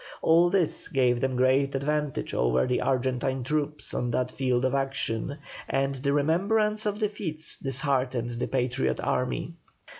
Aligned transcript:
All 0.23 0.49
this 0.49 0.87
gave 0.87 1.21
them 1.21 1.35
great 1.35 1.75
advantages 1.75 2.33
over 2.33 2.65
the 2.65 2.81
Argentine 2.81 3.43
troops 3.43 3.93
on 3.93 4.09
that 4.09 4.31
field 4.31 4.65
of 4.65 4.73
action, 4.73 5.37
and 5.69 5.93
the 5.93 6.11
remembrance 6.11 6.87
of 6.87 6.97
defeats 6.97 7.57
disheartened 7.59 8.31
the 8.39 8.47
Patriot 8.47 8.99
army. 8.99 9.53